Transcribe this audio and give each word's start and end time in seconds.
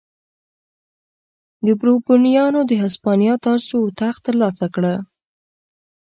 بوروبونیانو 1.79 2.61
د 2.69 2.71
هسپانیا 2.83 3.33
تاج 3.45 3.63
و 3.79 3.83
تخت 3.99 4.19
ترلاسه 4.27 4.65
کړ. 4.75 4.83